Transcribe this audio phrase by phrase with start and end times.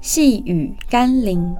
[0.00, 1.56] 细雨甘霖，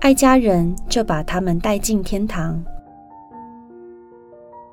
[0.00, 2.64] 爱家人就把他们带进天堂。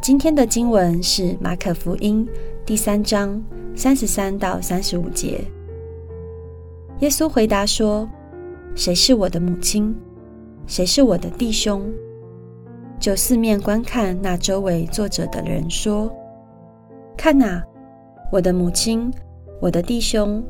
[0.01, 2.25] 今天的经文是马可福音
[2.65, 3.43] 第三章
[3.75, 5.43] 三十三到三十五节。
[6.99, 8.09] 耶稣回答说
[8.73, 9.93] ：“谁是我的母亲？
[10.65, 11.91] 谁是我的弟兄？”
[12.97, 16.09] 就四面观看那周围坐着的人说
[17.17, 17.61] ：“看哪，
[18.31, 19.11] 我的母亲！”
[19.61, 20.43] 我的弟兄，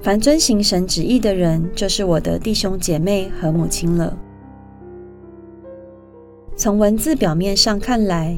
[0.00, 4.18] 凡遵行神旨意的人，就是我的弟兄姐妹和母亲了。
[6.56, 8.36] 从文字表面上看来，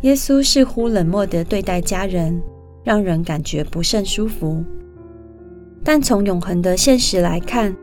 [0.00, 2.40] 耶稣似乎冷漠地对待家人，
[2.82, 4.64] 让人感觉不甚舒服。
[5.84, 7.76] 但从永恒的现实来看，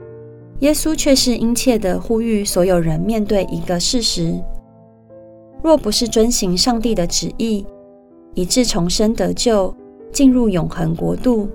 [0.62, 4.34] 耶稣却是殷切地呼吁所有人面对一个事实：
[5.62, 7.63] 若不是遵行上帝的旨意，
[8.34, 9.73] 以致重生得救，
[10.13, 11.49] 进入永恒国度，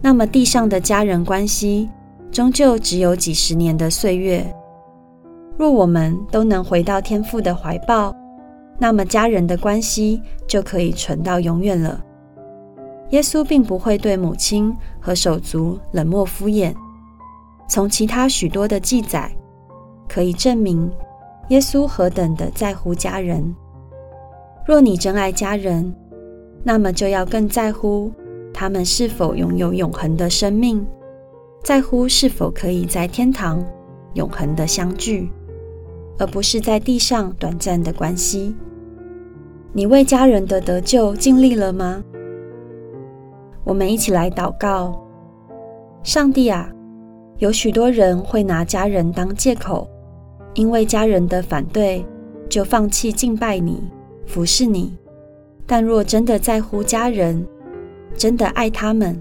[0.00, 1.90] 那么地上的家人关系
[2.30, 4.46] 终究只有几十年的岁月。
[5.58, 8.14] 若我们都能回到天父的怀抱，
[8.78, 12.02] 那么家人的关系就可以存到永远了。
[13.10, 16.74] 耶稣并不会对母亲和手足冷漠敷衍。
[17.68, 19.30] 从其他许多的记载
[20.08, 20.90] 可以证明，
[21.48, 23.54] 耶稣何等的在乎家人。
[24.66, 25.94] 若你真爱家人，
[26.66, 28.10] 那么就要更在乎
[28.52, 30.84] 他们是否拥有永恒的生命，
[31.62, 33.62] 在乎是否可以在天堂
[34.14, 35.30] 永恒的相聚，
[36.18, 38.56] 而不是在地上短暂的关系。
[39.74, 42.02] 你为家人的得救尽力了吗？
[43.64, 45.06] 我们一起来祷告：
[46.02, 46.70] 上帝啊，
[47.38, 49.86] 有许多人会拿家人当借口，
[50.54, 52.06] 因为家人的反对，
[52.48, 53.82] 就放弃敬拜你、
[54.24, 54.96] 服侍你。
[55.66, 57.46] 但若真的在乎家人，
[58.16, 59.20] 真的爱他们，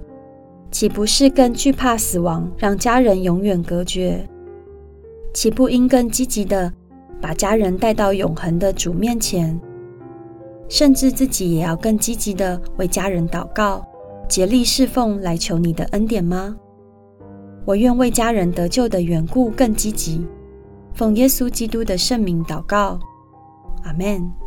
[0.71, 4.27] 岂不是更惧怕死亡，让家人永远隔绝？
[5.33, 6.71] 岂不应更积极地
[7.21, 9.59] 把家人带到永恒的主面前，
[10.67, 13.83] 甚至自己也要更积极地为家人祷告，
[14.27, 16.55] 竭力侍奉，来求你的恩典吗？
[17.65, 20.27] 我愿为家人得救的缘故更积极，
[20.93, 22.99] 奉耶稣基督的圣名祷告，
[23.83, 24.42] 阿门。